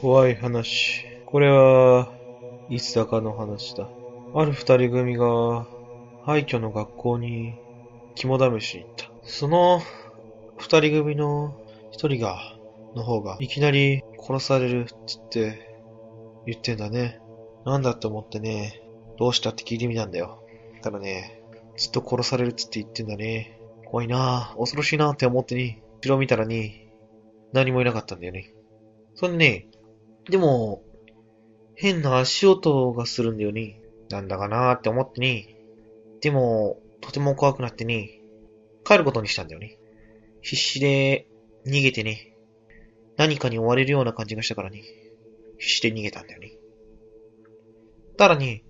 [0.00, 1.06] 怖い話。
[1.26, 2.12] これは、
[2.68, 3.88] いつだかの話だ。
[4.34, 5.66] ある二人組が、
[6.24, 7.54] 廃墟の学校に
[8.14, 9.10] 肝試しに行った。
[9.22, 9.80] その
[10.56, 11.54] 二人組の
[11.90, 12.38] 一人が、
[12.94, 15.74] の方が、いきなり殺されるって言って、
[16.46, 17.20] 言ってんだね。
[17.64, 18.82] なんだって思ってね、
[19.18, 20.44] どうしたって聞いてみたんだよ。
[20.82, 21.42] ただね、
[21.76, 23.58] ずっと殺されるって言ってんだね。
[23.86, 26.88] 怖いなぁ、恐ろしいなぁって思ってに、後ろ見たらに、
[27.52, 28.52] 何もいなかったんだよね。
[29.14, 29.68] それでね、
[30.28, 30.82] でも、
[31.76, 33.80] 変な足音がするんだよね。
[34.10, 35.56] なんだかなーって思ってに、
[36.20, 38.20] でも、とても怖くなってに、
[38.84, 39.78] 帰ることにしたんだよね。
[40.40, 41.26] 必死で
[41.66, 42.36] 逃げてね、
[43.16, 44.82] 何かに追われるような感じがしたからね、
[45.58, 46.52] 必死で逃げたんだよね。
[48.16, 48.64] ただね、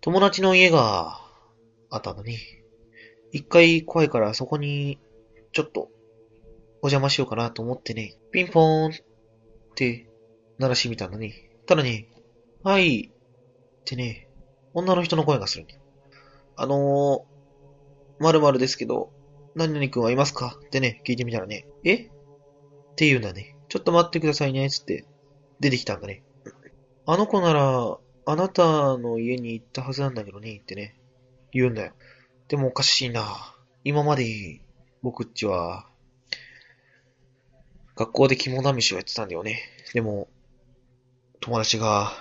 [0.00, 1.20] 友達の家が
[1.90, 2.38] あったんだね。
[3.32, 4.98] 一回怖いからそこに、
[5.52, 5.90] ちょっと、
[6.82, 8.92] お邪魔しようかなと思ってね、ピンポーンっ
[9.74, 10.08] て
[10.58, 11.50] 鳴らしてみたんだね。
[11.66, 12.08] ただね、
[12.62, 14.28] はい、ってね、
[14.74, 15.66] 女の人の声がする。
[16.56, 19.12] あのー、〇〇ですけど、
[19.54, 21.94] 何々くんはいますかってね、聞いてみたらね、え？
[21.94, 21.98] っ
[22.96, 23.56] て言うんだね。
[23.68, 25.06] ちょっと待ってくださいね、つって、
[25.60, 26.22] 出てきたんだね。
[27.06, 30.98] あの子なら、あなたの家に行ったはずなんだけどね、ってね、
[31.52, 31.92] 言うんだよ。
[32.48, 33.24] でもおかしいな。
[33.84, 34.60] 今まで、
[35.02, 35.88] 僕っちは、
[37.96, 39.62] 学校で肝試しをやってたんだよね。
[39.94, 40.28] でも、
[41.40, 42.12] 友達が、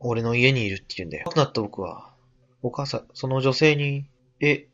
[0.00, 1.24] 俺の家にいるって言うんだよ。
[1.24, 2.14] 怖くなった僕は、
[2.62, 4.06] お母さん、その女性に、
[4.40, 4.68] え、って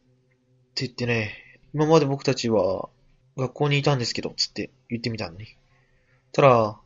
[0.76, 1.34] 言ってね、
[1.74, 2.88] 今まで僕たちは、
[3.36, 5.46] 学校にいたんですけど、つって言ってみたのに。
[6.32, 6.80] ただ、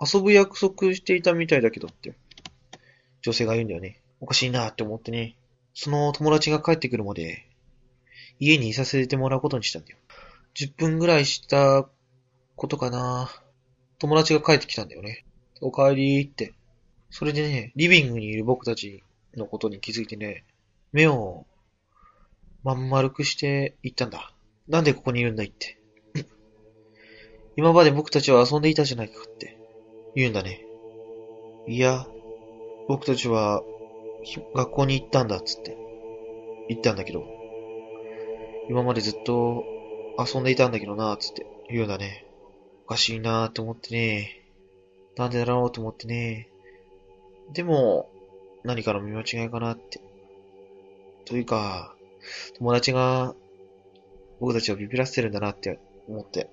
[0.00, 2.14] 遊ぶ約束していたみたいだけどって、
[3.22, 4.00] 女性が言うんだよね。
[4.20, 5.36] おかしいなって思ってね、
[5.74, 7.44] その友達が帰ってくるまで、
[8.38, 9.96] 家にいさせてもらうことにしたんだよ。
[10.54, 11.88] 10分ぐらいした
[12.62, 13.28] ことかな。
[13.98, 15.24] 友達が帰ってきたんだよね。
[15.60, 16.54] お帰りって。
[17.10, 19.02] それでね、リビングにいる僕たち
[19.36, 20.44] のことに気づいてね、
[20.92, 21.44] 目を
[22.62, 24.32] まん丸くして言ったんだ。
[24.68, 25.76] なんでここにいるんだいって。
[27.56, 29.58] 今まで僕たちは遊んでいたじゃないかって
[30.14, 30.64] 言うんだね。
[31.66, 32.06] いや、
[32.86, 33.64] 僕たちは
[34.54, 35.76] 学校に行ったんだっつって
[36.68, 37.24] 言ったんだけど、
[38.70, 39.64] 今までずっと
[40.16, 42.28] 遊んでいたんだけどなっ、つって言うんだね。
[42.92, 44.42] おかしいなーって思ってね。
[45.16, 46.50] なんでだろうと思ってね。
[47.54, 48.10] でも、
[48.64, 49.98] 何かの見間違いかなって。
[51.24, 51.96] というか、
[52.58, 53.34] 友達が
[54.40, 56.50] 僕たちをビビらせてるんだなって思って。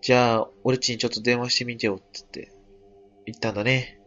[0.00, 2.52] じゃあ、俺っちにちょっと電話してみてよって言って
[3.26, 4.00] 言ったんだね。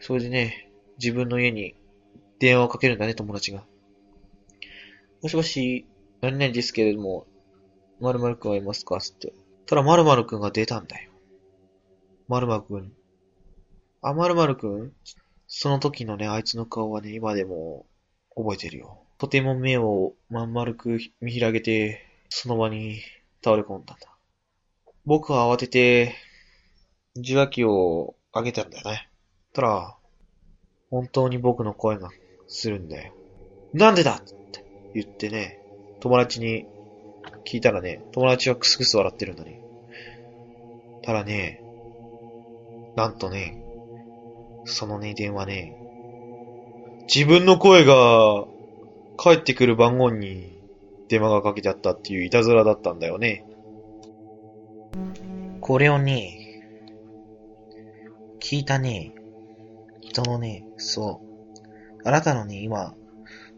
[0.00, 1.76] それでね、自分の家に
[2.40, 3.64] 電話をかけるんだね、友達が。
[5.22, 5.86] もしもし、
[6.22, 7.28] 何々ですけれども、
[8.00, 8.98] 〇〇くんはいますか？
[8.98, 9.32] つって。
[9.68, 11.10] ただ〇〇くんが出たんだよ。
[12.28, 12.92] 〇〇くん。
[14.00, 14.92] あ、〇〇くん
[15.46, 17.84] その時のね、あいつの顔はね、今でも
[18.34, 19.02] 覚えてるよ。
[19.18, 23.02] とても目をまん丸く見開けて、その場に
[23.44, 24.08] 倒れ込んだんだ。
[25.04, 26.14] 僕は慌てて、
[27.14, 29.10] 受話器を上げたんだよね。
[29.52, 29.96] たら、
[30.90, 32.08] 本当に僕の声が
[32.46, 33.12] するんだよ。
[33.74, 34.64] なんでだって
[34.94, 35.60] 言ってね、
[36.00, 36.64] 友達に
[37.44, 39.60] 聞いたらね、友達はクスクス笑ってるんだね。
[41.02, 41.62] ただね、
[42.96, 43.62] なんとね、
[44.64, 45.76] そのね、電話ね、
[47.12, 48.44] 自分の声が
[49.18, 50.58] 帰ってくる番号に
[51.08, 53.44] 電話がかけてあったっていういたずらだったんだよね。
[55.60, 56.38] これをね、
[58.40, 59.14] 聞いたね、
[60.00, 62.94] 人のね、そう、あなたのね、今、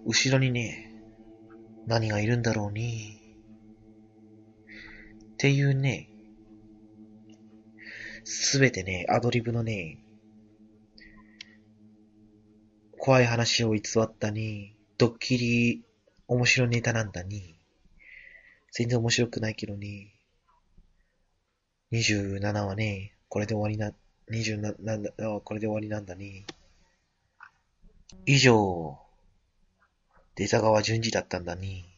[0.06, 0.92] 後ろにね、
[1.86, 3.19] 何がいるんだろうね。
[5.40, 6.10] っていうね、
[8.24, 9.96] すべてね、アドリブのね、
[12.98, 15.82] 怖い話を偽ったね、ドッキリ、
[16.28, 17.54] 面白ネタなんだね。
[18.70, 20.12] 全然面白くないけどね。
[21.92, 23.94] 27はね、これで終わりな、
[24.30, 26.44] 27はこれで終わりなんだね。
[28.26, 28.98] 以上、
[30.34, 31.89] 出た川淳二だったんだね。